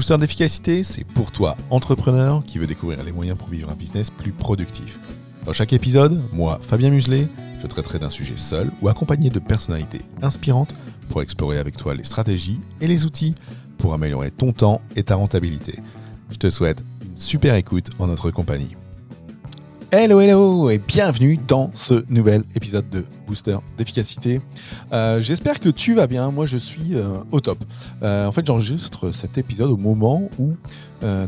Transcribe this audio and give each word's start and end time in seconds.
Booster 0.00 0.16
d'efficacité, 0.16 0.82
c'est 0.82 1.04
pour 1.04 1.30
toi, 1.30 1.58
entrepreneur, 1.68 2.42
qui 2.46 2.56
veut 2.56 2.66
découvrir 2.66 3.04
les 3.04 3.12
moyens 3.12 3.36
pour 3.36 3.48
vivre 3.48 3.68
un 3.68 3.74
business 3.74 4.08
plus 4.08 4.32
productif. 4.32 4.98
Dans 5.44 5.52
chaque 5.52 5.74
épisode, 5.74 6.22
moi, 6.32 6.58
Fabien 6.62 6.88
Muselet, 6.88 7.28
je 7.60 7.66
traiterai 7.66 7.98
d'un 7.98 8.08
sujet 8.08 8.38
seul 8.38 8.70
ou 8.80 8.88
accompagné 8.88 9.28
de 9.28 9.38
personnalités 9.38 10.00
inspirantes 10.22 10.74
pour 11.10 11.20
explorer 11.20 11.58
avec 11.58 11.76
toi 11.76 11.92
les 11.92 12.04
stratégies 12.04 12.60
et 12.80 12.86
les 12.86 13.04
outils 13.04 13.34
pour 13.76 13.92
améliorer 13.92 14.30
ton 14.30 14.54
temps 14.54 14.80
et 14.96 15.02
ta 15.02 15.16
rentabilité. 15.16 15.80
Je 16.30 16.36
te 16.36 16.48
souhaite 16.48 16.82
une 17.04 17.18
super 17.18 17.54
écoute 17.54 17.88
en 17.98 18.06
notre 18.06 18.30
compagnie. 18.30 18.76
Hello, 19.92 20.20
hello 20.20 20.70
et 20.70 20.78
bienvenue 20.78 21.36
dans 21.48 21.72
ce 21.74 22.04
nouvel 22.08 22.44
épisode 22.54 22.88
de 22.90 23.04
Booster 23.26 23.56
d'efficacité. 23.76 24.40
Euh, 24.92 25.20
j'espère 25.20 25.58
que 25.58 25.68
tu 25.68 25.94
vas 25.94 26.06
bien. 26.06 26.30
Moi, 26.30 26.46
je 26.46 26.58
suis 26.58 26.94
euh, 26.94 27.18
au 27.32 27.40
top. 27.40 27.58
Euh, 28.00 28.24
en 28.26 28.30
fait, 28.30 28.46
j'enregistre 28.46 29.10
cet 29.10 29.36
épisode 29.36 29.68
au 29.68 29.76
moment 29.76 30.30
où 30.38 30.54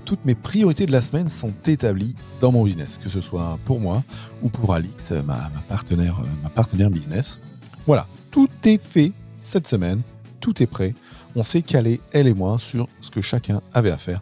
toutes 0.05 0.25
mes 0.27 0.37
priorités 0.37 0.87
de 0.87 0.93
la 0.93 1.01
semaine 1.01 1.29
sont 1.29 1.53
établies 1.67 2.15
dans 2.41 2.53
mon 2.53 2.63
business, 2.63 3.01
que 3.03 3.09
ce 3.09 3.21
soit 3.21 3.59
pour 3.65 3.81
moi 3.81 4.05
ou 4.43 4.49
pour 4.49 4.75
Alix, 4.75 5.11
ma, 5.11 5.51
partenaire, 5.69 6.21
ma 6.45 6.51
partenaire 6.51 6.91
business. 6.91 7.41
Voilà, 7.85 8.07
tout 8.31 8.49
est 8.65 8.81
fait 8.81 9.11
cette 9.41 9.67
semaine. 9.67 10.03
Tout 10.39 10.63
est 10.63 10.67
prêt. 10.67 10.95
On 11.35 11.43
s'est 11.43 11.63
calé, 11.63 12.01
elle 12.13 12.29
et 12.29 12.35
moi, 12.35 12.59
sur 12.61 12.87
ce 13.01 13.11
que 13.11 13.23
chacun 13.23 13.61
avait 13.75 13.91
à 13.91 13.99
faire. 13.99 14.21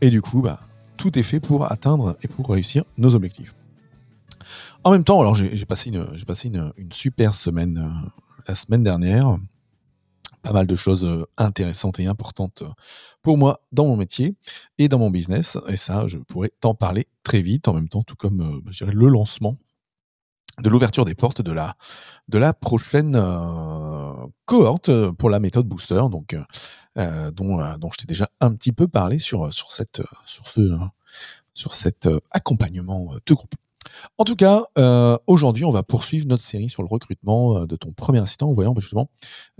Et 0.00 0.10
du 0.10 0.22
coup, 0.22 0.42
bah, 0.42 0.60
tout 0.96 1.18
est 1.18 1.24
fait 1.24 1.40
pour 1.40 1.72
atteindre 1.72 2.16
et 2.22 2.28
pour 2.28 2.50
réussir 2.50 2.84
nos 2.96 3.16
objectifs. 3.16 3.54
En 4.82 4.92
même 4.92 5.04
temps, 5.04 5.20
alors 5.20 5.34
j'ai 5.34 5.66
passé, 5.66 5.90
une, 5.90 6.06
passé 6.24 6.48
une, 6.48 6.72
super 6.90 7.34
semaine 7.34 7.76
euh, 7.76 8.08
la 8.48 8.54
semaine 8.54 8.82
dernière. 8.82 9.36
Pas 10.40 10.52
mal 10.52 10.66
de 10.66 10.74
choses 10.74 11.04
euh, 11.04 11.26
intéressantes 11.36 12.00
et 12.00 12.06
importantes 12.06 12.62
pour 13.20 13.36
moi 13.36 13.60
dans 13.72 13.84
mon 13.84 13.96
métier 13.96 14.36
et 14.78 14.88
dans 14.88 14.98
mon 14.98 15.10
business. 15.10 15.58
Et 15.68 15.76
ça, 15.76 16.06
je 16.06 16.16
pourrais 16.16 16.50
t'en 16.60 16.74
parler 16.74 17.06
très 17.24 17.42
vite, 17.42 17.68
en 17.68 17.74
même 17.74 17.90
temps, 17.90 18.02
tout 18.02 18.16
comme 18.16 18.40
euh, 18.40 18.70
je 18.70 18.84
dirais, 18.84 18.96
le 18.96 19.08
lancement 19.08 19.58
de 20.62 20.70
l'ouverture 20.70 21.04
des 21.04 21.14
portes 21.14 21.42
de 21.42 21.52
la, 21.52 22.54
prochaine 22.54 23.18
cohorte 24.44 25.10
pour 25.12 25.30
la 25.30 25.40
méthode 25.40 25.66
Booster, 25.66 26.02
donc, 26.10 26.36
dont, 26.96 27.90
je 27.90 27.96
t'ai 27.96 28.06
déjà 28.06 28.28
un 28.40 28.54
petit 28.54 28.72
peu 28.72 28.86
parlé 28.86 29.18
sur 29.18 29.50
cet 29.72 30.02
accompagnement 32.30 33.14
de 33.24 33.34
groupe. 33.34 33.54
En 34.18 34.24
tout 34.24 34.36
cas, 34.36 34.64
euh, 34.78 35.16
aujourd'hui, 35.26 35.64
on 35.64 35.70
va 35.70 35.82
poursuivre 35.82 36.26
notre 36.26 36.42
série 36.42 36.68
sur 36.68 36.82
le 36.82 36.88
recrutement 36.88 37.58
euh, 37.58 37.66
de 37.66 37.76
ton 37.76 37.92
premier 37.92 38.20
assistant 38.20 38.50
en 38.50 38.54
voyant 38.54 38.72
bah, 38.72 38.80
justement, 38.80 39.10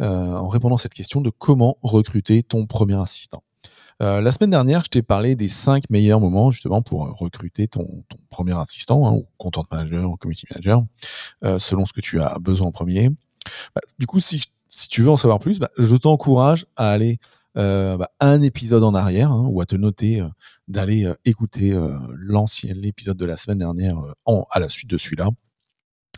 euh, 0.00 0.34
en 0.34 0.48
répondant 0.48 0.76
à 0.76 0.78
cette 0.78 0.94
question 0.94 1.20
de 1.20 1.30
comment 1.30 1.78
recruter 1.82 2.42
ton 2.42 2.66
premier 2.66 3.00
assistant. 3.00 3.42
la 4.00 4.32
semaine 4.32 4.50
dernière, 4.50 4.82
je 4.82 4.88
t'ai 4.88 5.02
parlé 5.02 5.34
des 5.34 5.48
cinq 5.48 5.84
meilleurs 5.90 6.20
moments 6.20 6.50
justement 6.50 6.80
pour 6.80 7.18
recruter 7.18 7.68
ton, 7.68 8.04
premier 8.30 8.58
assistant, 8.58 9.06
hein, 9.06 9.12
ou 9.12 9.26
content 9.36 9.64
manager, 9.70 10.10
ou 10.10 10.16
community 10.16 10.46
manager, 10.50 10.84
selon 11.58 11.84
ce 11.84 11.92
que 11.92 12.00
tu 12.00 12.20
as 12.20 12.38
besoin 12.38 12.68
en 12.68 12.72
premier. 12.72 13.10
Bah, 13.74 13.82
du 13.98 14.06
coup, 14.06 14.20
si, 14.20 14.40
tu 14.88 15.02
veux 15.02 15.10
en 15.10 15.18
savoir 15.18 15.38
plus, 15.38 15.58
bah, 15.58 15.70
je 15.76 15.96
t'encourage 15.96 16.66
à 16.76 16.90
aller 16.90 17.18
euh, 17.56 17.96
bah, 17.96 18.10
un 18.20 18.40
épisode 18.42 18.84
en 18.84 18.94
arrière, 18.94 19.32
hein, 19.32 19.46
ou 19.48 19.60
à 19.60 19.66
te 19.66 19.74
noter 19.76 20.20
euh, 20.20 20.28
d'aller 20.68 21.04
euh, 21.04 21.14
écouter 21.24 21.76
l'ancien 22.14 22.74
épisode 22.82 23.16
de 23.16 23.24
la 23.24 23.36
semaine 23.36 23.58
dernière 23.58 23.96
en, 24.24 24.46
à 24.50 24.60
la 24.60 24.68
suite 24.68 24.90
de 24.90 24.98
celui-là. 24.98 25.28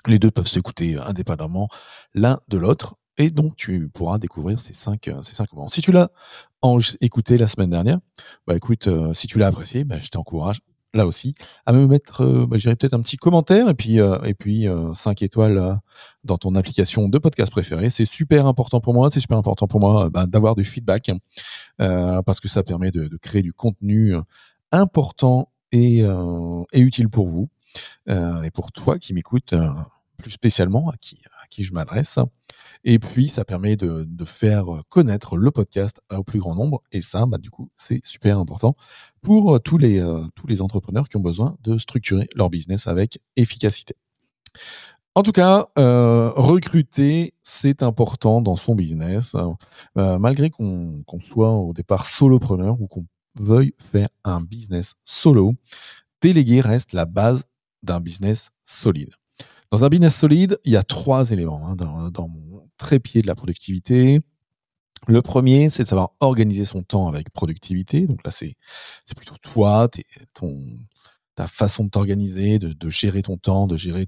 Les 0.07 0.19
deux 0.19 0.31
peuvent 0.31 0.49
s'écouter 0.49 0.97
indépendamment 0.99 1.69
l'un 2.15 2.41
de 2.49 2.59
l'autre. 2.59 2.97
Et 3.19 3.31
donc, 3.31 3.57
tu 3.57 3.89
pourras 3.89 4.19
découvrir 4.19 4.59
ces 4.59 4.73
cinq, 4.73 5.11
ces 5.23 5.35
cinq 5.35 5.53
moments. 5.53 5.69
Si 5.69 5.83
tu 5.83 5.93
l'as 5.93 6.11
écouté 7.01 7.37
la 7.39 7.47
semaine 7.47 7.71
dernière, 7.71 7.99
bah 8.47 8.57
écoute, 8.57 8.89
si 9.13 9.27
tu 9.27 9.39
l'as 9.39 9.49
apprécié, 9.49 9.85
bah, 9.85 10.01
je 10.01 10.09
t'encourage 10.09 10.61
là 10.95 11.07
aussi, 11.07 11.35
à 11.67 11.73
me 11.73 11.87
mettre, 11.87 12.23
euh, 12.23 12.47
bah, 12.47 12.57
peut-être 12.61 12.95
un 12.95 13.01
petit 13.01 13.17
commentaire 13.17 13.69
et 13.69 13.75
puis, 13.75 14.01
euh, 14.01 14.21
et 14.23 14.35
puis 14.35 14.67
5 14.95 15.23
euh, 15.23 15.25
étoiles 15.25 15.81
dans 16.25 16.39
ton 16.39 16.55
application 16.55 17.09
de 17.09 17.19
podcast 17.19 17.51
préférée. 17.51 17.91
C'est 17.91 18.05
super 18.05 18.47
important 18.47 18.81
pour 18.81 18.95
moi, 18.95 19.11
c'est 19.11 19.21
super 19.21 19.39
important 19.39 19.67
pour 19.67 19.81
moi 19.81 20.11
bah, 20.11 20.27
d'avoir 20.27 20.55
du 20.55 20.65
feedback 20.65 21.11
parce 21.79 22.41
que 22.41 22.49
ça 22.49 22.63
permet 22.63 22.91
de, 22.91 23.09
créer 23.17 23.43
du 23.43 23.53
contenu 23.53 24.15
important 24.71 25.51
et, 25.73 26.01
et, 26.01 26.81
utile 26.81 27.09
pour 27.09 27.29
vous 27.29 27.49
et 28.09 28.51
pour 28.53 28.73
toi 28.73 28.99
qui 28.99 29.15
m'écoutes 29.15 29.55
plus 30.19 30.31
spécialement, 30.31 30.91
à 30.91 30.97
qui, 30.97 31.21
à 31.43 31.47
qui 31.49 31.65
je 31.65 31.73
m'adresse. 31.73 32.19
Et 32.85 32.99
puis, 32.99 33.29
ça 33.29 33.45
permet 33.45 33.77
de, 33.77 34.07
faire 34.25 34.83
connaître 34.89 35.37
le 35.37 35.51
podcast 35.51 36.01
au 36.11 36.25
plus 36.25 36.41
grand 36.41 36.55
nombre. 36.55 36.83
Et 36.93 37.01
ça, 37.01 37.27
bah, 37.27 37.39
du 37.39 37.51
coup, 37.51 37.71
c'est 37.77 38.05
super 38.05 38.39
important 38.39 38.75
pour 39.21 39.61
tous 39.61 39.79
les, 39.79 40.01
euh, 40.01 40.25
tous 40.35 40.47
les 40.47 40.63
entrepreneurs 40.63 41.09
qui 41.09 41.17
ont 41.17 41.21
besoin 41.21 41.57
de 41.63 41.79
structurer 41.79 42.29
leur 42.35 42.51
business 42.51 42.87
avec 42.87 43.21
efficacité. 43.37 43.95
En 45.15 45.23
tout 45.23 45.33
cas, 45.33 45.69
euh, 45.79 46.31
recruter, 46.31 47.35
c'est 47.43 47.83
important 47.83 48.41
dans 48.41 48.57
son 48.57 48.75
business. 48.75 49.37
Euh, 49.99 50.19
malgré 50.19 50.49
qu'on 50.49 51.05
soit 51.21 51.51
au 51.51 51.75
départ 51.75 52.07
solopreneur 52.07 52.81
ou 52.81 52.87
qu'on 52.87 53.05
veuille 53.39 53.75
faire 53.79 54.09
un 54.25 54.41
business 54.41 54.95
solo, 55.05 55.53
déléguer 56.23 56.63
reste 56.63 56.95
la 56.95 57.05
base 57.05 57.45
d'un 57.83 58.01
business 58.01 58.51
solide. 58.65 59.13
Dans 59.71 59.85
un 59.85 59.89
business 59.89 60.17
solide, 60.17 60.59
il 60.65 60.73
y 60.73 60.77
a 60.77 60.83
trois 60.83 61.31
éléments 61.31 61.67
hein, 61.67 61.77
dans, 61.77 62.11
dans, 62.11 62.31
trépied 62.83 63.23
de 63.23 63.29
la 63.29 63.37
productivité. 63.37 64.21
Le 65.07 65.23
premier, 65.23 65.71
c'est 65.71 65.85
de 65.85 65.89
savoir 65.89 66.11
organiser 66.21 66.65
son 66.65 66.83
temps 66.83 67.09
avec 67.09 67.31
productivité. 67.31 68.07
Donc 68.07 68.25
là, 68.25 68.31
c'est 68.31 68.57
plutôt 69.17 69.37
toi, 69.41 69.89
ton, 70.35 70.61
ta 71.35 71.47
façon 71.47 71.85
de 71.85 71.91
t'organiser, 71.91 72.59
de, 72.59 72.91
gérer 72.91 73.23
ton 73.23 73.37
temps, 73.37 73.67
de 73.67 73.77
gérer 73.77 74.07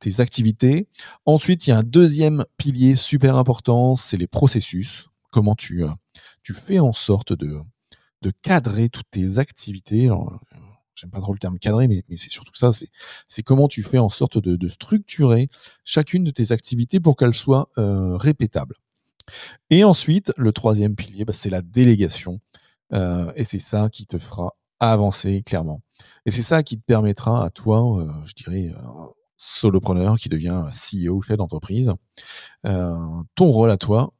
tes 0.00 0.20
activités. 0.20 0.88
Ensuite, 1.26 1.66
il 1.66 1.70
y 1.70 1.72
a 1.72 1.78
un 1.78 1.82
deuxième 1.82 2.44
pilier 2.56 2.96
super 2.96 3.36
important, 3.36 3.96
c'est 3.96 4.16
les 4.16 4.26
processus. 4.26 5.08
Comment 5.30 5.54
tu, 5.54 5.84
euh, 5.84 5.90
tu 6.42 6.54
fais 6.54 6.80
en 6.80 6.92
sorte 6.92 7.32
de, 7.32 7.60
de 8.22 8.32
cadrer 8.42 8.88
toutes 8.88 9.10
tes 9.10 9.38
activités 9.38 10.10
j'aime 10.98 11.10
pas 11.10 11.20
trop 11.20 11.32
le 11.32 11.38
terme 11.38 11.58
cadré, 11.58 11.88
mais, 11.88 12.02
c'est 12.16 12.30
surtout 12.30 12.54
ça, 12.54 12.70
c'est 13.26 13.42
comment 13.42 13.68
tu 13.68 13.82
fais 13.82 13.98
en 13.98 14.08
sorte 14.08 14.38
de, 14.38 14.68
structurer 14.68 15.48
chacune 15.84 16.24
de 16.24 16.30
tes 16.30 16.52
activités 16.52 17.00
pour 17.00 17.16
qu'elles 17.16 17.34
soient 17.34 17.70
euh, 17.78 18.16
répétables. 18.16 18.74
Et 19.70 19.84
ensuite, 19.84 20.32
le 20.36 20.52
troisième 20.52 20.94
pilier, 20.94 21.24
bah, 21.24 21.32
c'est 21.32 21.50
la 21.50 21.62
délégation. 21.62 22.40
Euh, 22.92 23.32
et 23.36 23.44
c'est 23.44 23.58
ça 23.58 23.88
qui 23.90 24.06
te 24.06 24.18
fera 24.18 24.54
avancer 24.80 25.42
clairement. 25.42 25.82
Et 26.26 26.30
c'est 26.30 26.42
ça 26.42 26.62
qui 26.62 26.78
te 26.78 26.84
permettra 26.84 27.44
à 27.44 27.50
toi, 27.50 28.00
euh, 28.00 28.10
je 28.24 28.34
dirais, 28.34 28.72
solopreneur 29.36 30.16
qui 30.16 30.28
devient 30.28 30.64
CEO, 30.72 31.20
chef 31.22 31.36
d'entreprise, 31.36 31.92
ton 32.64 33.50
rôle 33.50 33.70
à 33.70 33.76
toi, 33.76 34.12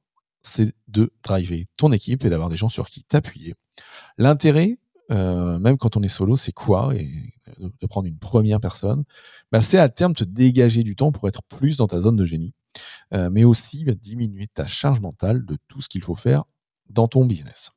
c'est 0.43 0.73
de 0.87 1.11
driver 1.23 1.67
ton 1.77 1.93
équipe 1.93 2.25
et 2.25 2.31
d'avoir 2.31 2.49
des 2.49 2.57
gens 2.57 2.69
sur 2.69 2.89
qui 2.89 3.05
t'appuyer. 3.05 3.55
L'intérêt, 4.17 4.79
euh, 5.11 5.59
même 5.59 5.79
quand 5.79 5.97
on 5.97 6.03
est 6.03 6.09
solo, 6.09 6.37
c'est 6.37 6.53
quoi 6.53 6.95
Et 6.95 7.11
de, 7.59 7.87
prendre 7.87 8.07
une 8.07 8.19
première 8.19 8.61
personne, 8.61 9.05
bah, 9.51 9.61
c'est 9.61 9.79
à 9.79 9.89
terme 9.89 10.13
te 10.13 10.25
dégager 10.25 10.83
du 10.83 10.97
temps 10.97 11.13
pour 11.13 11.29
être 11.29 11.43
plus 11.45 11.77
dans 11.79 11.87
ta 11.87 12.01
zone 12.01 12.17
de 12.17 12.25
génie, 12.25 12.53
euh, 13.15 13.31
mais 13.33 13.45
aussi 13.45 13.85
bah, 13.85 13.95
diminuer 13.95 14.47
ta 14.49 14.67
charge 14.67 15.01
mentale 15.01 15.45
de 15.45 15.57
tout 15.69 15.81
ce 15.81 15.89
qu'il 15.89 16.03
faut 16.03 16.15
faire 16.15 16.45
dans 16.91 17.09
ton 17.09 17.25
business. 17.25 17.71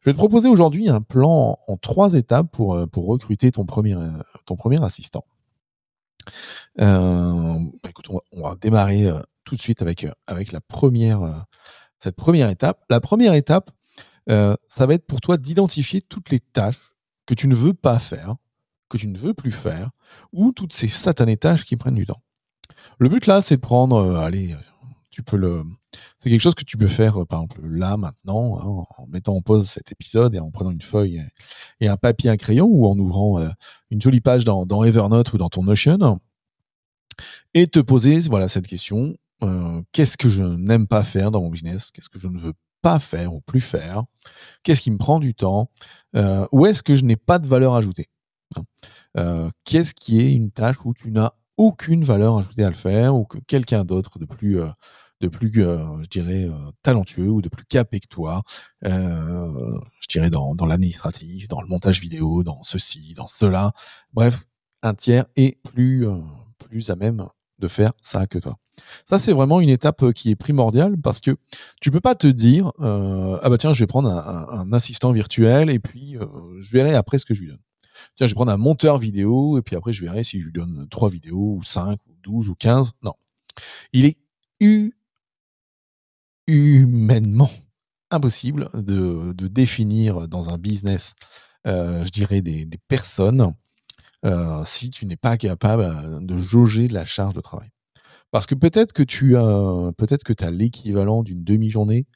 Je 0.00 0.10
vais 0.10 0.12
te 0.12 0.18
proposer 0.18 0.48
aujourd'hui 0.48 0.88
un 0.88 1.00
plan 1.00 1.58
en, 1.66 1.76
trois 1.76 2.14
étapes 2.14 2.50
pour, 2.50 2.74
euh, 2.74 2.86
pour 2.86 3.06
recruter 3.06 3.52
ton 3.52 3.64
premier, 3.64 3.96
ton 4.44 4.56
premier 4.56 4.82
assistant. 4.82 5.24
Bah, 6.76 7.60
écoute, 7.88 8.08
on 8.32 8.42
va, 8.42 8.56
démarrer 8.56 9.08
tout 9.44 9.54
de 9.54 9.60
suite 9.60 9.82
avec, 9.82 10.06
avec 10.26 10.50
la 10.50 10.60
première, 10.60 11.46
cette 12.00 12.16
première 12.16 12.48
étape. 12.48 12.84
La 12.90 13.00
première 13.00 13.34
étape, 13.34 13.70
euh, 14.30 14.56
ça 14.68 14.86
va 14.86 14.94
être 14.94 15.06
pour 15.06 15.20
toi 15.20 15.36
d'identifier 15.36 16.00
toutes 16.00 16.30
les 16.30 16.40
tâches 16.40 16.94
que 17.26 17.34
tu 17.34 17.48
ne 17.48 17.54
veux 17.54 17.74
pas 17.74 17.98
faire, 17.98 18.36
que 18.88 18.96
tu 18.96 19.08
ne 19.08 19.16
veux 19.16 19.34
plus 19.34 19.52
faire, 19.52 19.90
ou 20.32 20.52
toutes 20.52 20.72
ces 20.72 20.88
satanées 20.88 21.36
tâches 21.36 21.64
qui 21.64 21.76
prennent 21.76 21.94
du 21.94 22.06
temps. 22.06 22.22
Le 22.98 23.08
but 23.08 23.26
là, 23.26 23.40
c'est 23.40 23.56
de 23.56 23.60
prendre, 23.60 23.96
euh, 23.96 24.18
allez, 24.18 24.54
tu 25.10 25.22
peux 25.22 25.36
le, 25.36 25.64
c'est 26.18 26.30
quelque 26.30 26.40
chose 26.40 26.54
que 26.54 26.64
tu 26.64 26.76
peux 26.76 26.88
faire, 26.88 27.22
euh, 27.22 27.24
par 27.24 27.42
exemple 27.42 27.66
là 27.66 27.96
maintenant, 27.96 28.58
hein, 28.58 28.84
en 28.98 29.06
mettant 29.06 29.34
en 29.34 29.42
pause 29.42 29.68
cet 29.68 29.92
épisode 29.92 30.34
et 30.34 30.40
en 30.40 30.50
prenant 30.50 30.70
une 30.70 30.82
feuille 30.82 31.22
et, 31.80 31.88
un 31.88 31.96
papier, 31.96 32.30
un 32.30 32.36
crayon, 32.36 32.66
ou 32.66 32.86
en 32.86 32.98
ouvrant 32.98 33.40
une 33.90 34.00
jolie 34.00 34.20
page 34.20 34.44
dans, 34.44 34.84
Evernote 34.84 35.32
ou 35.32 35.38
dans 35.38 35.48
ton 35.48 35.62
Notion, 35.62 36.20
et 37.54 37.66
te 37.66 37.80
poser, 37.80 38.20
voilà, 38.20 38.48
cette 38.48 38.66
question 38.66 39.16
qu'est-ce 39.92 40.16
que 40.16 40.28
je 40.28 40.42
n'aime 40.42 40.86
pas 40.86 41.02
faire 41.02 41.30
dans 41.30 41.42
mon 41.42 41.50
business? 41.50 41.90
Qu'est-ce 41.90 42.08
que 42.08 42.18
je 42.18 42.28
ne 42.28 42.38
veux 42.38 42.54
pas 42.86 43.00
faire 43.00 43.34
ou 43.34 43.40
plus 43.40 43.60
faire 43.60 44.04
Qu'est-ce 44.62 44.80
qui 44.80 44.92
me 44.92 44.96
prend 44.96 45.18
du 45.18 45.34
temps 45.34 45.70
euh, 46.14 46.46
Où 46.52 46.66
est-ce 46.66 46.84
que 46.84 46.94
je 46.94 47.04
n'ai 47.04 47.16
pas 47.16 47.40
de 47.40 47.46
valeur 47.48 47.74
ajoutée 47.74 48.06
hein 48.56 48.62
euh, 49.18 49.50
Qu'est-ce 49.64 49.92
qui 49.92 50.20
est 50.20 50.32
une 50.32 50.52
tâche 50.52 50.76
où 50.84 50.94
tu 50.94 51.10
n'as 51.10 51.32
aucune 51.56 52.04
valeur 52.04 52.38
ajoutée 52.38 52.62
à 52.62 52.68
le 52.68 52.76
faire 52.76 53.16
ou 53.16 53.24
que 53.24 53.38
quelqu'un 53.38 53.84
d'autre 53.84 54.20
de 54.20 54.24
plus, 54.24 54.60
euh, 54.60 54.68
de 55.20 55.26
plus, 55.26 55.50
je 55.52 56.08
dirais, 56.08 56.48
talentueux 56.82 57.28
ou 57.28 57.42
de 57.42 57.48
plus 57.48 57.64
capé 57.64 57.98
que 57.98 58.06
toi, 58.06 58.44
je 58.82 60.06
dirais 60.08 60.30
dans, 60.30 60.54
l'administratif, 60.54 61.48
dans 61.48 61.62
le 61.62 61.66
montage 61.66 62.00
vidéo, 62.00 62.44
dans 62.44 62.62
ceci, 62.62 63.14
dans 63.14 63.26
cela. 63.26 63.72
Bref, 64.12 64.46
un 64.82 64.94
tiers 64.94 65.24
est 65.34 65.60
plus 65.62 66.06
à 66.06 66.94
même 66.94 67.26
de 67.58 67.66
faire 67.66 67.92
ça 68.00 68.28
que 68.28 68.38
toi. 68.38 68.58
Ça, 69.04 69.18
c'est 69.18 69.32
vraiment 69.32 69.60
une 69.60 69.68
étape 69.68 70.12
qui 70.12 70.30
est 70.30 70.36
primordiale 70.36 70.96
parce 70.98 71.20
que 71.20 71.36
tu 71.80 71.90
peux 71.90 72.00
pas 72.00 72.14
te 72.14 72.26
dire 72.26 72.72
ah 72.80 73.48
bah 73.48 73.58
tiens, 73.58 73.72
je 73.72 73.80
vais 73.80 73.86
prendre 73.86 74.10
un, 74.10 74.72
assistant 74.72 75.12
virtuel 75.12 75.70
et 75.70 75.78
puis 75.78 76.16
je 76.60 76.72
verrai 76.72 76.94
après 76.94 77.18
ce 77.18 77.26
que 77.26 77.34
je 77.34 77.40
lui 77.40 77.48
donne. 77.48 77.60
Tiens, 78.14 78.26
je 78.26 78.32
vais 78.32 78.36
prendre 78.36 78.52
un 78.52 78.56
monteur 78.56 78.98
vidéo 78.98 79.58
et 79.58 79.62
puis 79.62 79.76
après 79.76 79.92
je 79.92 80.02
verrai 80.04 80.24
si 80.24 80.40
je 80.40 80.46
lui 80.46 80.52
donne 80.52 80.86
trois 80.90 81.08
vidéos 81.08 81.56
ou 81.58 81.62
5 81.62 81.98
ou 82.06 82.12
12 82.22 82.48
ou 82.48 82.54
15. 82.54 82.92
Non. 83.02 83.14
Il 83.92 84.04
est 84.04 84.16
humainement 86.46 87.50
impossible 88.10 88.70
de, 88.74 89.32
définir 89.48 90.28
dans 90.28 90.50
un 90.50 90.58
business, 90.58 91.14
je 91.64 92.10
dirais, 92.10 92.42
des, 92.42 92.68
personnes 92.88 93.54
si 94.64 94.90
tu 94.90 95.06
n'es 95.06 95.16
pas 95.16 95.36
capable 95.36 96.24
de 96.24 96.38
jauger 96.38 96.88
la 96.88 97.04
charge 97.04 97.34
de 97.34 97.40
travail. 97.40 97.70
Parce 98.30 98.46
que 98.46 98.54
peut-être 98.54 98.92
que 98.92 99.02
tu 99.02 99.36
as, 99.36 99.90
peut-être 99.96 100.24
que 100.24 100.32
tu 100.32 100.44
as 100.44 100.50
l'équivalent 100.50 101.22
d'une 101.22 101.44
demi-journée 101.44 102.06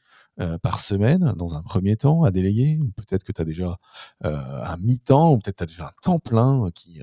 par 0.63 0.81
semaine 0.81 1.35
dans 1.37 1.55
un 1.55 1.63
premier 1.63 1.97
temps 1.97 2.23
à 2.23 2.31
déléguer, 2.31 2.79
ou 2.81 2.91
peut-être 2.93 3.25
que 3.25 3.33
tu 3.33 3.43
as 3.43 3.45
déjà 3.45 3.79
un 4.23 4.77
mi-temps, 4.79 5.33
ou 5.33 5.39
peut-être 5.39 5.59
tu 5.59 5.63
as 5.65 5.67
déjà 5.67 5.87
un 5.87 5.93
temps 6.03 6.19
plein 6.19 6.71
qui, 6.75 7.01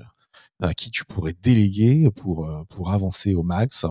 à 0.60 0.74
qui 0.74 0.90
tu 0.90 1.04
pourrais 1.04 1.34
déléguer 1.40 2.10
pour, 2.10 2.50
pour 2.68 2.90
avancer 2.90 3.34
au 3.34 3.42
max. 3.42 3.86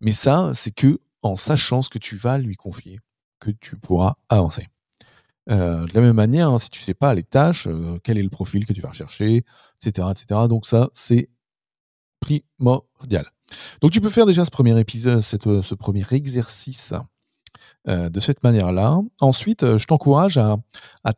Mais 0.00 0.12
ça, 0.12 0.52
c'est 0.54 0.72
que 0.72 1.00
en 1.22 1.36
sachant 1.36 1.82
ce 1.82 1.88
que 1.88 1.98
tu 1.98 2.16
vas 2.16 2.38
lui 2.38 2.56
confier, 2.56 3.00
que 3.40 3.50
tu 3.50 3.76
pourras 3.76 4.14
avancer. 4.28 4.68
de 5.46 5.94
la 5.94 6.00
même 6.00 6.16
manière, 6.16 6.50
hein, 6.50 6.58
si 6.58 6.70
tu 6.70 6.80
ne 6.80 6.84
sais 6.84 6.94
pas 6.94 7.14
les 7.14 7.22
tâches, 7.22 7.68
quel 8.02 8.18
est 8.18 8.22
le 8.22 8.30
profil 8.30 8.66
que 8.66 8.72
tu 8.72 8.80
vas 8.80 8.90
rechercher, 8.90 9.44
etc. 9.82 10.08
etc. 10.10 10.40
donc 10.48 10.66
ça, 10.66 10.90
c'est 10.92 11.30
primordial. 12.20 13.33
Donc 13.80 13.90
tu 13.90 14.00
peux 14.00 14.08
faire 14.08 14.26
déjà 14.26 14.44
ce 14.44 14.50
premier 14.50 14.78
épisode, 14.78 15.22
ce 15.22 15.74
premier 15.74 16.04
exercice 16.10 16.92
euh, 17.86 18.08
de 18.08 18.18
cette 18.18 18.42
manière-là. 18.42 18.98
Ensuite, 19.20 19.62
euh, 19.62 19.76
je 19.76 19.86
t'encourage 19.86 20.38
à, 20.38 20.56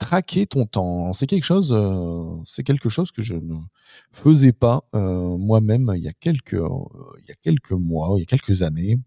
traquer 0.00 0.46
ton 0.46 0.66
temps. 0.66 1.12
C'est 1.12 1.28
quelque 1.28 1.44
chose, 1.44 1.72
euh, 1.72 2.42
quelque 2.64 2.88
chose 2.88 3.12
que 3.12 3.22
je 3.22 3.36
ne 3.36 3.54
faisais 4.10 4.52
pas 4.52 4.82
moi-même 4.92 5.92
il 5.96 6.02
y 6.02 6.08
a 6.08 6.12
quelques, 6.12 6.54
il 6.54 7.28
y 7.28 7.30
a 7.30 7.36
quelques 7.40 7.70
mois, 7.70 8.14
il 8.16 8.20
y 8.20 8.22
a 8.22 8.26
quelques 8.26 8.62
années. 8.62 8.98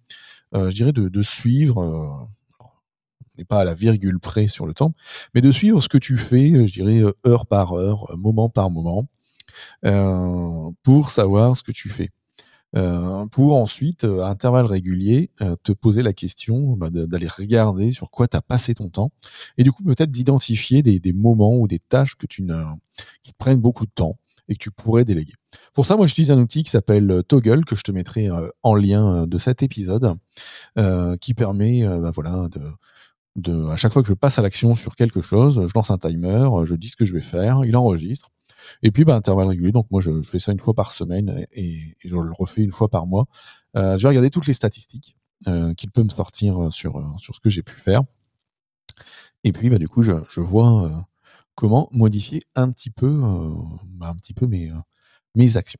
je 0.54 0.70
dirais 0.70 0.94
de, 0.94 1.22
suivre. 1.22 2.30
n'est 3.38 3.44
pas 3.44 3.60
à 3.60 3.66
la 3.66 3.74
virgule 3.74 4.20
près 4.20 4.48
sur 4.48 4.66
le 4.66 4.74
temps, 4.74 4.94
mais 5.36 5.42
de 5.42 5.52
suivre 5.52 5.81
ce 5.81 5.90
que 5.90 5.98
tu 5.98 6.16
fais, 6.18 6.66
je 6.66 6.81
dirais 6.81 7.04
heure 7.28 7.46
par 7.46 7.74
heure, 7.74 8.06
moment 8.18 8.48
par 8.48 8.70
moment, 8.70 9.10
pour 10.84 11.10
savoir 11.12 11.58
ce 11.58 11.64
que 11.64 11.74
tu 11.74 11.90
fais. 11.90 12.10
Euh, 12.75 13.25
pour 13.27 13.56
ensuite, 13.56 14.04
à 14.04 14.27
intervalles 14.27 14.66
réguliers, 14.66 15.31
euh, 15.42 15.56
te 15.63 15.71
poser 15.71 16.04
la 16.04 16.13
question 16.13 16.75
bah, 16.75 16.89
d'aller 16.92 17.27
regarder 17.27 17.92
sur 17.92 18.12
quoi 18.12 18.27
tu 18.27 18.38
as 18.38 18.42
passé 18.42 18.75
ton 18.75 18.89
temps, 18.89 19.12
et 19.57 19.63
du 19.63 19.71
coup 19.71 19.83
peut-être 19.83 20.12
d'identifier 20.12 20.83
des, 20.83 21.13
moments 21.13 21.57
ou 21.57 21.68
des 21.68 21.80
tâches 21.80 22.16
que 22.16 22.27
tu 22.27 22.44
ne, 22.44 22.63
qui 23.24 23.33
prennent 23.33 23.60
beaucoup 23.60 23.86
de 23.86 23.92
temps 23.92 24.18
et 24.48 24.54
que 24.54 24.60
tu 24.60 24.71
pourrais 24.71 25.06
déléguer. 25.06 25.33
Pour 25.74 25.86
ça, 25.86 25.95
moi, 25.95 26.07
j'utilise 26.07 26.31
un 26.31 26.39
outil 26.39 26.63
qui 26.63 26.69
s'appelle 26.71 27.10
euh, 27.12 27.21
Toggle, 27.21 27.66
que 27.66 27.75
je 27.75 27.83
te 27.83 27.92
mettrai 27.92 28.30
en 28.63 28.75
lien 28.75 29.25
de 29.27 29.38
cet 29.38 29.63
épisode, 29.63 30.16
qui 31.21 31.33
permet 31.33 31.88
bah, 31.88 32.12
voilà, 32.13 32.48
de, 32.50 32.62
de, 33.36 33.68
à 33.68 33.75
chaque 33.77 33.94
fois 33.94 34.01
que 34.01 34.07
je 34.07 34.13
passe 34.13 34.39
à 34.39 34.42
l'action 34.42 34.75
sur 34.75 34.95
quelque 34.95 35.21
chose, 35.21 35.66
je 35.68 35.71
lance 35.75 35.92
un 35.92 35.98
timer, 35.98 36.50
je 36.63 36.75
dis 36.75 36.89
ce 36.89 36.95
que 36.95 37.06
je 37.06 37.13
vais 37.13 37.21
faire, 37.21 37.62
il 37.66 37.75
enregistre, 37.75 38.30
et 38.81 38.92
puis, 38.92 39.06
bah, 39.06 39.16
intervalle 39.16 39.48
régulier. 39.48 39.71
Donc, 39.71 39.88
moi, 39.92 40.01
je, 40.01 40.21
fais 40.21 40.39
ça 40.39 40.51
une 40.51 40.60
fois 40.60 40.74
par 40.74 40.92
semaine 40.92 41.45
et, 41.51 41.95
je 42.04 42.16
le 42.16 42.31
refais 42.31 42.62
une 42.62 42.71
fois 42.71 42.89
par 42.89 43.06
mois. 43.07 43.27
Euh, 43.75 43.98
je 43.98 44.04
vais 44.04 44.10
regarder 44.10 44.30
toutes 44.30 44.48
les 44.48 44.54
statistiques 44.54 45.16
euh, 45.48 45.74
qu'il 45.74 45.92
peut 45.92 46.04
me 46.04 46.10
sortir 46.10 46.62
euh, 46.62 46.71
sur, 46.71 47.01
sur 47.19 47.36
ce 47.36 47.39
que 47.39 47.50
j'ai 47.50 47.63
pu 47.63 47.75
faire. 47.75 48.01
Et 49.44 49.51
puis, 49.51 49.69
bah, 49.69 49.77
du 49.77 49.88
coup, 49.88 50.01
je, 50.01 50.39
vois 50.39 51.07
comment 51.56 51.89
modifier 51.92 52.42
un 52.56 52.71
petit 52.71 52.89
peu, 52.89 53.21
bah, 53.86 54.10
un 54.10 54.16
petit 54.16 54.33
peu 54.33 54.48
mes, 54.48 54.71
mes 55.36 55.57
actions. 55.57 55.80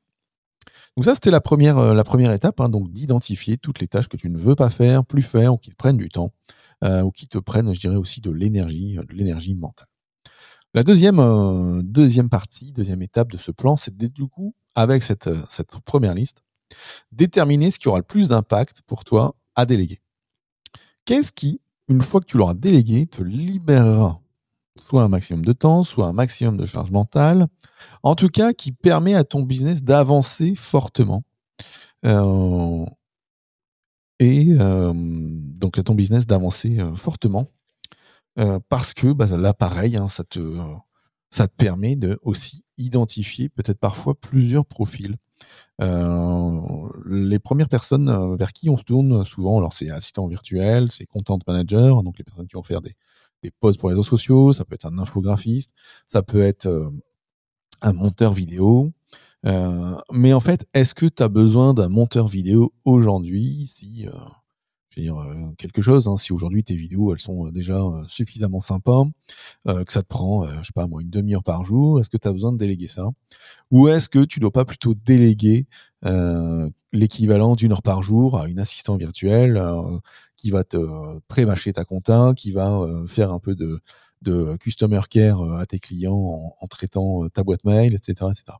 Donc 0.96 1.04
ça, 1.04 1.14
c'était 1.14 1.30
la 1.30 1.40
première, 1.40 1.94
la 1.94 2.04
première 2.04 2.32
étape, 2.32 2.60
hein, 2.60 2.68
donc 2.68 2.90
d'identifier 2.90 3.56
toutes 3.56 3.80
les 3.80 3.86
tâches 3.86 4.08
que 4.08 4.16
tu 4.16 4.28
ne 4.28 4.36
veux 4.36 4.54
pas 4.54 4.70
faire, 4.70 5.04
plus 5.04 5.22
faire, 5.22 5.54
ou 5.54 5.56
qui 5.56 5.70
te 5.70 5.76
prennent 5.76 5.96
du 5.96 6.08
temps, 6.08 6.32
ou 6.82 7.10
qui 7.10 7.28
te 7.28 7.38
prennent, 7.38 7.72
je 7.74 7.80
dirais 7.80 7.96
aussi, 7.96 8.20
de 8.20 8.30
l'énergie, 8.30 8.96
de 8.96 9.14
l'énergie 9.14 9.54
mentale. 9.54 9.89
La 10.72 10.84
deuxième, 10.84 11.18
euh, 11.18 11.82
deuxième 11.82 12.28
partie, 12.28 12.70
deuxième 12.70 13.02
étape 13.02 13.32
de 13.32 13.36
ce 13.36 13.50
plan, 13.50 13.76
c'est 13.76 13.96
du 13.96 14.28
coup, 14.28 14.54
avec 14.76 15.02
cette, 15.02 15.26
euh, 15.26 15.42
cette 15.48 15.80
première 15.80 16.14
liste, 16.14 16.44
déterminer 17.10 17.72
ce 17.72 17.80
qui 17.80 17.88
aura 17.88 17.98
le 17.98 18.04
plus 18.04 18.28
d'impact 18.28 18.82
pour 18.86 19.02
toi 19.02 19.34
à 19.56 19.66
déléguer. 19.66 20.00
Qu'est-ce 21.04 21.32
qui, 21.32 21.60
une 21.88 22.02
fois 22.02 22.20
que 22.20 22.26
tu 22.26 22.36
l'auras 22.36 22.54
délégué, 22.54 23.06
te 23.06 23.20
libérera 23.20 24.20
soit 24.78 25.02
un 25.02 25.08
maximum 25.08 25.44
de 25.44 25.52
temps, 25.52 25.82
soit 25.82 26.06
un 26.06 26.12
maximum 26.12 26.56
de 26.56 26.64
charge 26.64 26.92
mentale, 26.92 27.48
en 28.04 28.14
tout 28.14 28.28
cas 28.28 28.52
qui 28.52 28.70
permet 28.70 29.14
à 29.14 29.24
ton 29.24 29.42
business 29.42 29.82
d'avancer 29.82 30.54
fortement. 30.54 31.24
Euh, 32.06 32.86
et 34.20 34.54
donc 34.54 35.78
à 35.78 35.82
ton 35.82 35.94
business 35.94 36.26
d'avancer 36.26 36.78
fortement 36.94 37.50
euh, 38.38 38.60
parce 38.68 38.94
que 38.94 39.12
bah, 39.12 39.26
là, 39.26 39.54
pareil, 39.54 39.96
hein, 39.96 40.08
ça, 40.08 40.24
te, 40.24 40.40
permet 41.56 41.96
de 41.96 42.18
aussi 42.22 42.64
identifier 42.78 43.48
peut-être 43.48 43.78
parfois 43.78 44.14
plusieurs 44.14 44.66
profils. 44.66 45.16
Euh, 45.80 46.60
les 47.06 47.38
premières 47.38 47.68
personnes 47.68 48.08
euh, 48.08 48.36
vers 48.36 48.52
qui 48.52 48.68
on 48.68 48.76
se 48.76 48.84
tourne 48.84 49.24
souvent, 49.24 49.58
alors 49.58 49.72
c'est 49.72 49.90
assistant 49.90 50.26
virtuel, 50.26 50.90
c'est 50.90 51.06
content 51.06 51.38
manager, 51.46 52.02
donc 52.02 52.18
les 52.18 52.24
personnes 52.24 52.46
qui 52.46 52.56
vont 52.56 52.62
faire 52.62 52.82
des, 52.82 52.94
des 53.42 53.50
posts 53.50 53.80
pour 53.80 53.88
les 53.88 53.94
réseaux 53.94 54.02
sociaux, 54.02 54.52
ça 54.52 54.64
peut 54.64 54.74
être 54.74 54.86
un 54.86 54.98
infographiste, 54.98 55.72
ça 56.06 56.22
peut 56.22 56.42
être 56.42 56.92
un 57.80 57.92
monteur 57.94 58.34
vidéo. 58.34 58.92
mais 60.12 60.32
en 60.34 60.40
fait, 60.40 60.66
est-ce 60.74 60.94
que 60.94 61.06
tu 61.06 61.22
as 61.22 61.28
besoin 61.28 61.72
d'un 61.72 61.88
monteur 61.88 62.26
vidéo 62.26 62.74
aujourd'hui 62.84 63.66
si 63.74 64.06
je 64.90 65.00
veux 65.00 65.04
dire, 65.04 65.18
euh, 65.20 65.52
quelque 65.56 65.82
chose. 65.82 66.08
Hein. 66.08 66.16
Si 66.16 66.32
aujourd'hui 66.32 66.64
tes 66.64 66.74
vidéos 66.74 67.12
elles 67.14 67.20
sont 67.20 67.46
euh, 67.46 67.52
déjà 67.52 67.76
euh, 67.76 68.04
suffisamment 68.08 68.60
sympas, 68.60 69.04
que 69.66 69.92
ça 69.92 70.02
te 70.02 70.08
prend, 70.08 70.46
je 70.46 70.66
sais 70.66 70.72
pas 70.74 70.86
moi, 70.86 71.02
une 71.02 71.10
demi-heure 71.10 71.44
par 71.44 71.64
jour, 71.64 72.00
est-ce 72.00 72.10
que 72.10 72.16
tu 72.16 72.26
as 72.26 72.32
besoin 72.32 72.52
de 72.52 72.56
déléguer 72.56 72.88
ça? 72.88 73.08
Ou 73.70 73.88
est-ce 73.88 74.08
que 74.08 74.24
tu 74.24 74.40
dois 74.40 74.50
pas 74.50 74.64
plutôt 74.64 74.94
déléguer 74.94 75.66
l'équivalent 76.92 77.54
d'une 77.54 77.72
heure 77.72 77.82
par 77.82 78.02
jour 78.02 78.38
à 78.40 78.48
une 78.48 78.58
assistant 78.58 78.96
virtuelle 78.96 79.62
qui 80.36 80.50
va 80.50 80.64
te 80.64 81.18
pré-mâcher 81.28 81.72
ta 81.72 81.84
compta, 81.84 82.32
qui 82.36 82.52
va 82.52 82.86
faire 83.06 83.32
un 83.32 83.38
peu 83.38 83.54
de, 83.54 83.80
de 84.22 84.56
customer 84.56 85.02
care 85.08 85.42
à 85.54 85.66
tes 85.66 85.78
clients 85.78 86.14
en, 86.14 86.56
en 86.58 86.66
traitant 86.66 87.28
ta 87.28 87.44
boîte 87.44 87.64
mail, 87.64 87.94
etc., 87.94 88.30
etc. 88.30 88.58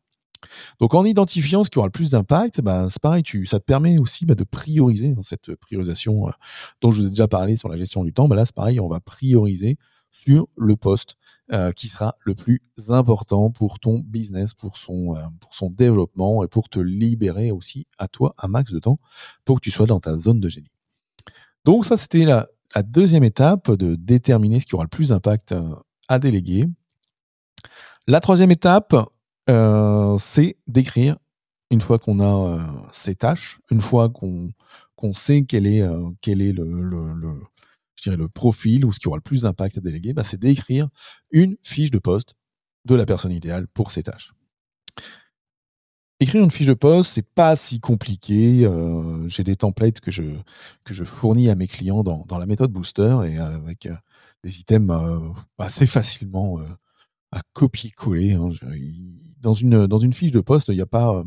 Donc 0.78 0.94
en 0.94 1.04
identifiant 1.04 1.64
ce 1.64 1.70
qui 1.70 1.78
aura 1.78 1.87
le 1.87 1.92
plus 1.92 2.11
d'impact, 2.11 2.61
bah, 2.61 2.88
c'est 2.90 3.00
pareil, 3.00 3.23
ça 3.47 3.59
te 3.59 3.64
permet 3.64 3.99
aussi 3.99 4.26
bah, 4.26 4.35
de 4.35 4.44
prioriser 4.44 5.12
dans 5.12 5.23
cette 5.23 5.54
priorisation 5.54 6.28
euh, 6.28 6.32
dont 6.80 6.90
je 6.90 7.02
vous 7.02 7.06
ai 7.09 7.11
déjà 7.11 7.28
parlé 7.28 7.56
sur 7.56 7.68
la 7.68 7.76
gestion 7.76 8.04
du 8.04 8.12
temps. 8.12 8.28
Bah, 8.28 8.37
là, 8.37 8.47
c'est 8.47 8.54
pareil, 8.54 8.80
on 8.80 8.88
va 8.88 9.00
prioriser 9.00 9.76
sur 10.11 10.49
le 10.56 10.76
poste 10.76 11.16
euh, 11.52 11.73
qui 11.73 11.88
sera 11.88 12.16
le 12.25 12.35
plus 12.35 12.62
important 12.88 13.50
pour 13.50 13.78
ton 13.78 14.00
business, 14.00 14.54
pour 14.54 14.76
son, 14.76 15.16
euh, 15.16 15.23
pour 15.40 15.54
son 15.54 15.70
développement 15.70 16.42
et 16.44 16.49
pour 16.49 16.68
te 16.68 16.78
libérer 16.78 17.50
aussi 17.50 17.87
à 17.99 18.09
toi 18.09 18.35
un 18.38 18.49
max 18.49 18.73
de 18.73 18.78
temps 18.78 18.99
pour 19.44 19.56
que 19.56 19.64
tu 19.64 19.70
sois 19.70 19.87
dans 19.87 20.00
ta 20.00 20.16
zone 20.16 20.40
de 20.40 20.49
génie. 20.49 20.70
Donc 21.64 21.85
ça, 21.85 21.97
c'était 21.97 22.25
la, 22.25 22.49
la 22.75 22.82
deuxième 22.82 23.25
étape 23.25 23.70
de 23.70 23.94
déterminer 23.94 24.61
ce 24.61 24.66
qui 24.66 24.75
aura 24.75 24.85
le 24.85 24.88
plus 24.88 25.09
d'impact 25.09 25.54
à 26.09 26.18
déléguer. 26.18 26.66
La 28.06 28.20
troisième 28.20 28.50
étape, 28.50 28.94
euh, 29.49 30.16
c'est 30.18 30.56
d'écrire, 30.66 31.16
une 31.70 31.80
fois 31.80 31.99
qu'on 31.99 32.20
a 32.20 32.59
euh, 32.59 32.62
ces 32.92 33.14
tâches, 33.14 33.61
une 33.70 33.80
fois 33.80 34.11
qu'on 34.11 35.12
sait 35.12 35.44
quel 35.44 35.66
est, 35.66 35.82
euh, 35.82 36.11
quel 36.20 36.42
est 36.42 36.52
le, 36.52 36.66
je 37.97 38.02
dirais 38.02 38.16
le 38.16 38.28
profil 38.28 38.85
ou 38.85 38.92
ce 38.92 38.99
qui 38.99 39.09
aura 39.09 39.16
le 39.16 39.23
plus 39.23 39.42
d'impact 39.42 39.78
à 39.78 39.80
déléguer, 39.80 40.12
bah, 40.12 40.25
c'est 40.25 40.40
d'écrire 40.40 40.88
une 41.30 41.56
fiche 41.62 41.90
de 41.90 41.99
poste 41.99 42.35
de 42.85 42.94
la 42.94 43.06
personne 43.06 43.32
idéale 43.32 43.66
pour 43.68 43.90
ces 43.92 44.02
tâches. 44.02 44.32
Écrire 46.18 46.44
une 46.44 46.50
fiche 46.50 46.66
de 46.66 46.75
poste, 46.75 47.12
c'est 47.12 47.26
pas 47.26 47.56
si 47.56 47.80
compliqué. 47.80 48.70
J'ai 49.26 49.42
des 49.42 49.56
templates 49.56 50.00
que 50.00 50.11
je, 50.11 50.23
que 50.85 50.92
je 50.92 51.04
fournis 51.04 51.49
à 51.49 51.54
mes 51.54 51.66
clients 51.66 52.02
dans, 52.02 52.26
dans 52.26 52.37
la 52.37 52.44
méthode 52.44 52.70
Booster 52.70 53.20
et 53.25 53.38
avec 53.38 53.88
des 54.44 54.61
items 54.61 54.94
assez 55.56 55.87
facilement 55.87 56.59
à 57.32 57.40
copier-coller. 57.52 58.34
Hein, 58.34 58.49
dans, 59.40 59.54
une, 59.54 59.87
dans 59.87 59.99
une 59.99 60.12
fiche 60.12 60.32
de 60.32 60.40
poste, 60.40 60.68
il 60.68 60.75
n'y 60.75 60.80
a 60.80 60.87
pas. 60.87 61.25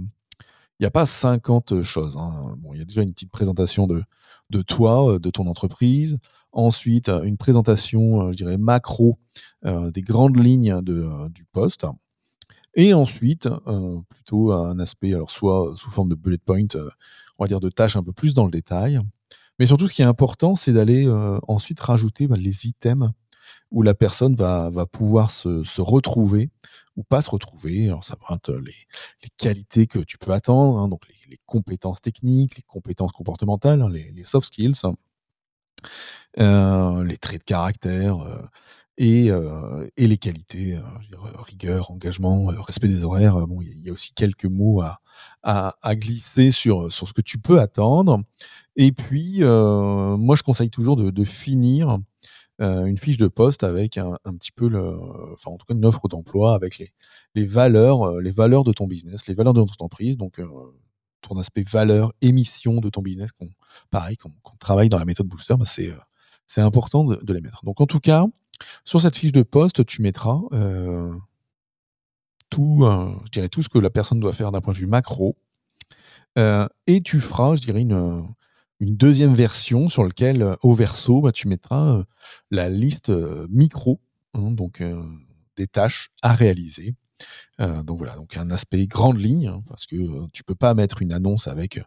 a 0.82 0.92
pas 0.92 1.06
50 1.06 1.82
choses. 1.82 2.18
Hein. 2.18 2.56
Bon, 2.60 2.74
il 2.74 2.80
y 2.80 2.82
a 2.82 2.86
déjà 2.86 3.02
une 3.02 3.14
petite 3.14 3.32
présentation 3.32 3.88
de, 3.88 4.04
de 4.50 4.62
toi, 4.62 5.20
de 5.20 5.30
ton 5.30 5.48
entreprise. 5.48 6.18
Ensuite, 6.52 7.10
une 7.10 7.38
présentation, 7.38 8.32
je 8.32 8.38
dirais, 8.38 8.58
macro 8.58 9.18
des 9.66 10.02
grandes 10.02 10.38
lignes 10.38 10.82
de, 10.82 11.30
du 11.30 11.46
poste. 11.46 11.88
Et 12.76 12.94
ensuite, 12.94 13.50
plutôt 14.10 14.52
un 14.52 14.80
aspect, 14.80 15.14
alors 15.14 15.32
soit 15.32 15.74
sous 15.78 15.90
forme 15.90 16.10
de 16.10 16.16
bullet 16.16 16.38
point, 16.38 16.68
on 17.40 17.44
va 17.44 17.48
dire 17.48 17.60
de 17.60 17.70
tâches 17.70 17.96
un 17.96 18.04
peu 18.04 18.14
plus 18.14 18.34
dans 18.34 18.46
le 18.46 18.52
détail. 18.52 19.00
Mais 19.58 19.68
surtout, 19.68 19.88
ce 19.88 19.94
qui 19.94 20.02
est 20.02 20.06
important, 20.06 20.56
c'est 20.56 20.74
d'aller 20.74 21.08
ensuite 21.48 21.80
rajouter 21.80 22.28
bah, 22.28 22.36
les 22.38 22.68
items 22.68 23.10
où 23.72 23.82
la 23.82 23.94
personne 23.94 24.36
va, 24.36 24.86
pouvoir 24.86 25.32
se, 25.32 25.82
retrouver 25.82 26.50
ou 26.96 27.04
pas 27.04 27.22
se 27.22 27.32
retrouver. 27.32 27.88
Alors, 27.88 28.04
ça 28.04 28.16
va 28.22 28.36
être 28.36 28.54
les, 28.54 28.76
les 29.24 29.30
qualités 29.38 29.88
que 29.88 30.00
tu 30.00 30.18
peux 30.18 30.32
attendre, 30.32 30.80
hein, 30.80 30.88
donc 30.88 31.02
les, 31.30 31.40
compétences 31.46 32.02
techniques, 32.02 32.56
les 32.56 32.64
compétences 32.64 33.12
comportementales, 33.12 33.82
hein, 33.82 33.90
les, 33.90 34.24
soft 34.24 34.48
skills, 34.48 34.74
hein. 34.84 34.96
euh, 36.40 37.04
les 37.04 37.18
traits 37.18 37.40
de 37.40 37.46
caractère. 37.46 38.20
Euh, 38.22 38.42
et, 38.98 39.32
euh, 39.32 39.88
les 39.98 40.18
qualités, 40.18 40.80
rigueur, 41.48 41.90
engagement, 41.90 42.46
respect 42.46 42.88
des 42.88 43.04
horaires. 43.04 43.48
Bon, 43.48 43.60
il 43.62 43.82
y, 43.84 43.90
a 43.90 43.94
aussi 43.94 44.14
quelques 44.14 44.46
mots 44.46 44.84
à, 45.42 45.96
glisser 45.96 46.52
sur, 46.52 46.92
ce 46.92 47.12
que 47.12 47.22
tu 47.22 47.40
peux 47.40 47.60
attendre. 47.60 48.22
Et 48.76 48.92
puis, 48.92 49.40
moi, 49.40 50.36
je 50.36 50.44
conseille 50.44 50.70
toujours 50.70 50.96
de 50.96 51.26
finir 51.26 51.98
euh, 52.62 52.86
une 52.86 53.00
fiche 53.00 53.18
de 53.18 53.28
poste 53.28 53.64
avec 53.64 53.98
un, 53.98 54.16
petit 54.38 54.52
peu, 54.52 54.68
le, 54.68 54.96
enfin 55.34 55.50
en 55.50 55.58
tout 55.58 55.66
cas 55.66 55.74
une 55.74 55.86
offre 55.86 56.08
d'emploi 56.08 56.54
avec 56.54 56.78
les, 56.78 56.94
les 57.34 57.46
valeurs, 57.46 58.04
euh, 58.04 58.22
les 58.22 58.32
valeurs 58.32 58.64
de 58.64 58.72
ton 58.72 58.86
business, 58.86 59.26
les 59.28 59.34
valeurs 59.34 59.54
de 59.54 59.62
ton 59.62 59.72
entreprise, 59.72 60.18
donc 60.18 60.40
euh, 60.40 60.48
ton 61.22 61.40
aspect 61.40 61.64
valeur, 61.64 62.14
émission 62.22 62.80
de 62.80 62.90
ton 62.90 63.02
business, 63.02 63.32
pareil, 63.90 64.18
qu'on 64.18 64.32
travaille 64.60 64.90
dans 64.90 65.00
la 65.00 65.06
méthode 65.06 65.28
Booster, 65.28 65.56
bah, 65.58 65.66
c'est 65.66 65.92
c'est 66.46 66.62
important 66.62 67.06
de, 67.06 67.34
les 67.34 67.42
mettre. 67.42 67.64
Donc 67.66 67.82
en 67.82 67.88
tout 67.88 68.00
cas, 68.00 68.26
sur 68.86 69.02
cette 69.02 69.16
fiche 69.16 69.32
de 69.32 69.44
poste, 69.44 69.86
tu 69.86 70.02
mettras 70.02 70.40
tout, 72.50 72.86
je 73.26 73.30
dirais 73.32 73.50
tout 73.50 73.64
ce 73.64 73.70
que 73.70 73.80
la 73.80 73.90
personne 73.90 74.20
doit 74.20 74.34
faire 74.34 74.52
d'un 74.52 74.62
point 74.62 74.74
de 74.74 74.78
vue 74.78 74.86
macro, 74.86 75.36
et 76.36 77.02
tu 77.04 77.20
feras, 77.20 77.56
je 77.56 77.62
dirais, 77.62 77.82
une, 77.82 78.28
une 78.80 78.96
deuxième 78.96 79.34
version 79.34 79.88
sur 79.88 80.04
laquelle, 80.04 80.42
euh, 80.42 80.56
au 80.62 80.74
verso, 80.74 81.22
bah, 81.22 81.32
tu 81.32 81.48
mettras 81.48 81.98
euh, 81.98 82.04
la 82.52 82.70
liste 82.70 83.10
euh, 83.10 83.48
micro, 83.50 84.02
hein, 84.34 84.52
donc 84.52 84.84
des 85.56 85.68
tâches 85.68 86.10
à 86.22 86.34
réaliser. 86.34 86.96
donc 87.60 87.98
voilà, 87.98 88.16
donc 88.16 88.36
un 88.36 88.50
aspect 88.50 88.86
grande 88.88 89.20
ligne, 89.20 89.48
hein, 89.48 89.64
parce 89.68 89.86
que 89.86 90.28
tu 90.32 90.44
peux 90.44 90.56
pas 90.56 90.74
mettre 90.74 91.02
une 91.02 91.14
annonce 91.14 91.48
avec 91.48 91.80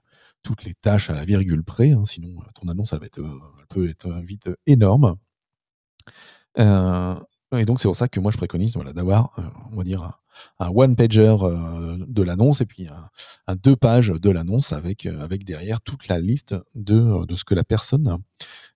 toutes 0.43 0.65
les 0.65 0.75
tâches 0.75 1.11
à 1.11 1.15
la 1.15 1.25
virgule 1.25 1.65
près, 1.65 1.91
hein, 1.91 2.05
sinon 2.07 2.37
ton 2.55 2.69
annonce 2.69 2.93
elle, 2.93 3.01
peut 3.69 3.89
être 3.89 4.11
vite 4.23 4.49
énorme. 4.67 5.17
Et 7.53 7.65
donc 7.65 7.81
c'est 7.81 7.89
pour 7.89 7.97
ça 7.97 8.09
que 8.09 8.21
moi 8.21 8.31
je 8.33 8.37
préconise 8.37 8.75
d'avoir, 8.95 9.31
on 9.73 9.77
va 9.77 9.85
dire, 9.85 10.19
un 10.59 10.69
one-pager 10.69 11.37
euh, 11.43 11.97
de 12.07 12.23
l'annonce 12.23 12.61
et 12.61 12.67
puis 12.67 12.89
un, 13.47 13.57
deux 13.57 13.77
pages 13.77 14.09
de 14.09 14.31
l'annonce 14.31 14.73
avec, 14.73 15.07
euh, 15.07 15.21
avec 15.21 15.45
derrière 15.45 15.81
toute 15.81 16.09
la 16.09 16.19
liste 16.19 16.55
de, 16.75 17.25
de 17.25 17.35
ce 17.35 17.45
que 17.45 17.55
la 17.55 17.65
personne 17.65 18.19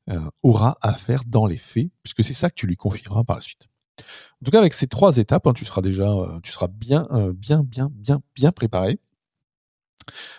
euh, 0.09 0.21
aura 0.43 0.77
à 0.83 0.95
faire 0.95 1.23
dans 1.27 1.47
les 1.47 1.57
faits, 1.57 1.89
puisque 2.03 2.25
c'est 2.25 2.35
ça 2.35 2.51
que 2.51 2.55
tu 2.55 2.67
lui 2.67 2.77
confieras 2.77 3.25
par 3.25 3.37
la 3.37 3.43
suite. 3.43 3.69
En 4.01 4.45
tout 4.45 4.51
cas, 4.51 4.59
avec 4.59 4.73
ces 4.73 4.87
trois 4.87 5.19
étapes, 5.19 5.47
hein, 5.47 5.53
tu 5.53 5.65
seras 5.67 5.83
déjà 5.83 6.09
tu 6.43 6.53
seras 6.53 6.69
bien, 6.69 7.07
bien, 7.35 7.63
bien, 7.63 7.91
bien, 7.93 8.23
bien 8.35 8.51
préparé. 8.51 8.99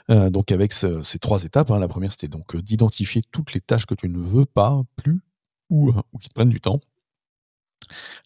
donc 0.09 0.51
avec 0.51 0.73
ces 0.73 1.19
trois 1.19 1.43
étapes, 1.43 1.69
hein, 1.69 1.77
la 1.77 1.87
première 1.87 2.11
c'était 2.11 2.27
donc 2.27 2.57
d'identifier 2.57 3.21
toutes 3.31 3.53
les 3.53 3.61
tâches 3.61 3.85
que 3.85 3.93
tu 3.93 4.09
ne 4.09 4.17
veux 4.17 4.47
pas 4.47 4.81
plus 4.95 5.21
ou 5.69 5.93
qui 6.19 6.29
te 6.29 6.33
prennent 6.33 6.49
du 6.49 6.59
temps. 6.59 6.79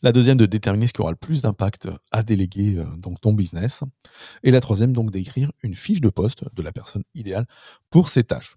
La 0.02 0.12
deuxième, 0.12 0.38
de 0.38 0.46
déterminer 0.46 0.88
ce 0.88 0.94
qui 0.94 1.02
aura 1.02 1.12
le 1.12 1.18
plus 1.18 1.44
d'impact 1.44 1.90
à 2.12 2.24
déléguer 2.24 2.78
euh, 2.78 2.86
dans 2.98 3.14
ton 3.14 3.34
business. 3.34 3.84
Et 4.44 4.52
la 4.52 4.62
troisième, 4.62 4.94
donc 4.94 5.12
d'écrire 5.12 5.52
une 5.64 5.76
fiche 5.76 6.02
de 6.02 6.10
poste 6.10 6.44
de 6.54 6.62
la 6.62 6.72
personne 6.72 7.04
idéale 7.14 7.46
pour 7.90 8.10
ces 8.10 8.24
tâches. 8.24 8.56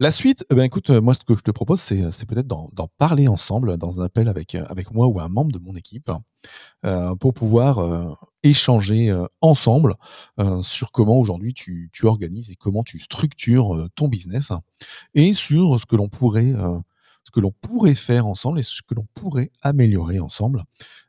La 0.00 0.10
suite, 0.10 0.44
eh 0.50 0.54
ben 0.56 0.64
écoute, 0.64 0.90
euh, 0.90 1.00
moi 1.00 1.14
ce 1.14 1.20
que 1.20 1.36
je 1.36 1.42
te 1.42 1.52
propose, 1.52 1.80
c'est, 1.80 2.26
peut-être 2.26 2.48
d'en, 2.48 2.68
parler 2.98 3.28
ensemble 3.28 3.76
dans 3.76 4.00
un 4.00 4.04
appel 4.04 4.28
avec, 4.28 4.56
euh, 4.56 4.64
avec 4.68 4.90
moi 4.90 5.06
ou 5.06 5.20
un 5.20 5.28
membre 5.28 5.52
de 5.52 5.58
mon 5.58 5.74
équipe 5.74 6.10
pour 7.20 7.32
pouvoir 7.32 8.18
échanger 8.42 9.10
ensemble 9.40 9.94
sur 10.60 10.92
comment 10.92 11.16
aujourd'hui 11.16 11.54
tu, 11.54 11.88
tu, 11.94 12.04
organises 12.04 12.50
et 12.50 12.56
comment 12.56 12.82
tu 12.82 12.98
structures 12.98 13.88
ton 13.94 14.08
business 14.08 14.52
et 15.14 15.32
sur 15.32 15.80
ce 15.80 15.86
que 15.86 15.96
l'on 15.96 16.10
pourrait 16.10 16.52
que 17.34 17.40
l'on 17.40 17.50
pourrait 17.50 17.96
faire 17.96 18.26
ensemble 18.26 18.60
et 18.60 18.62
ce 18.62 18.80
que 18.86 18.94
l'on 18.94 19.06
pourrait 19.12 19.50
améliorer 19.60 20.20
ensemble. 20.20 20.62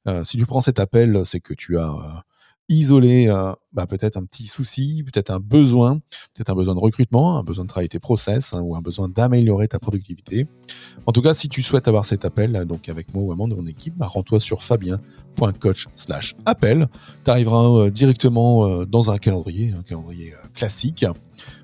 Euh, 0.07 0.23
si 0.23 0.37
tu 0.37 0.45
prends 0.47 0.61
cet 0.61 0.79
appel, 0.79 1.21
c'est 1.23 1.39
que 1.39 1.53
tu 1.53 1.77
as 1.77 1.87
euh, 1.87 2.19
isolé 2.67 3.27
euh, 3.27 3.53
bah, 3.73 3.85
peut-être 3.85 4.17
un 4.17 4.25
petit 4.25 4.47
souci, 4.47 5.03
peut-être 5.05 5.29
un 5.29 5.39
besoin, 5.39 5.99
peut-être 6.33 6.49
un 6.49 6.55
besoin 6.55 6.73
de 6.73 6.79
recrutement, 6.79 7.37
un 7.37 7.43
besoin 7.43 7.65
de 7.65 7.69
travailler 7.69 7.89
tes 7.89 7.99
process 7.99 8.55
hein, 8.55 8.61
ou 8.61 8.75
un 8.75 8.81
besoin 8.81 9.07
d'améliorer 9.07 9.67
ta 9.67 9.77
productivité. 9.77 10.47
En 11.05 11.11
tout 11.11 11.21
cas, 11.21 11.35
si 11.35 11.47
tu 11.47 11.61
souhaites 11.61 11.87
avoir 11.87 12.05
cet 12.05 12.25
appel, 12.25 12.65
donc 12.65 12.89
avec 12.89 13.13
moi 13.13 13.23
ou 13.23 13.35
membre 13.35 13.55
de 13.55 13.61
mon 13.61 13.67
équipe, 13.67 13.95
bah, 13.95 14.07
rends-toi 14.07 14.39
sur 14.39 14.63
fabien.coach 14.63 15.85
slash 15.95 16.33
appel. 16.47 16.87
Tu 17.23 17.29
arriveras 17.29 17.91
directement 17.91 18.83
dans 18.85 19.11
un 19.11 19.19
calendrier, 19.19 19.73
un 19.73 19.83
calendrier 19.83 20.33
classique 20.55 21.05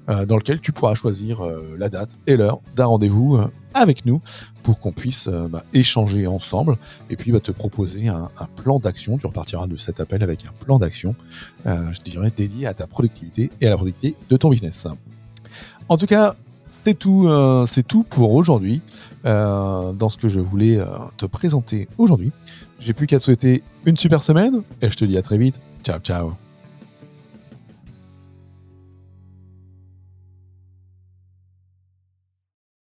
dans 0.07 0.35
lequel 0.35 0.59
tu 0.59 0.71
pourras 0.71 0.95
choisir 0.95 1.41
euh, 1.41 1.75
la 1.77 1.89
date 1.89 2.15
et 2.27 2.37
l'heure 2.37 2.59
d'un 2.75 2.85
rendez-vous 2.85 3.37
euh, 3.37 3.47
avec 3.73 4.05
nous 4.05 4.21
pour 4.63 4.79
qu'on 4.79 4.91
puisse 4.91 5.27
bah, 5.27 5.63
échanger 5.73 6.27
ensemble 6.27 6.77
et 7.09 7.15
puis 7.15 7.31
bah, 7.31 7.39
te 7.39 7.51
proposer 7.51 8.09
un, 8.09 8.29
plan 8.55 8.79
d'action. 8.79 9.17
Tu 9.17 9.25
repartiras 9.25 9.67
de 9.67 9.77
cet 9.77 9.99
appel 9.99 10.23
avec 10.23 10.45
un 10.45 10.51
plan 10.65 10.77
d'action, 10.77 11.15
je 11.65 12.01
dirais, 12.03 12.31
dédié 12.35 12.67
à 12.67 12.73
ta 12.73 12.85
productivité 12.85 13.49
et 13.61 13.67
à 13.67 13.69
la 13.69 13.77
productivité 13.77 14.15
de 14.29 14.37
ton 14.37 14.49
business. 14.49 14.87
En 15.89 15.97
tout 15.97 16.05
cas, 16.05 16.35
c'est 16.69 16.93
tout, 16.93 17.27
c'est 17.65 17.87
tout 17.87 18.03
pour 18.03 18.33
aujourd'hui 18.33 18.81
dans 19.23 20.09
ce 20.09 20.17
que 20.17 20.27
je 20.27 20.39
voulais 20.39 20.79
te 21.17 21.25
présenter 21.25 21.87
aujourd'hui. 21.97 22.31
J'ai 22.79 22.93
plus 22.93 23.07
qu'à 23.07 23.19
te 23.19 23.23
souhaiter 23.23 23.63
une 23.85 23.97
super 23.97 24.21
semaine 24.21 24.63
et 24.81 24.89
je 24.89 24.97
te 24.97 25.05
dis 25.05 25.17
à 25.17 25.21
très 25.21 25.37
vite. 25.37 25.59
Ciao, 25.83 25.99
ciao. 25.99 26.50